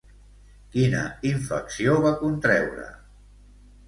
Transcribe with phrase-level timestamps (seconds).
[0.75, 1.01] Quina
[1.31, 2.87] infecció va contreure?